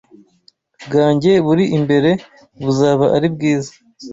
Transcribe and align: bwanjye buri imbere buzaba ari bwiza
bwanjye 0.85 1.31
buri 1.45 1.63
imbere 1.77 2.11
buzaba 2.63 3.05
ari 3.15 3.27
bwiza 3.35 3.73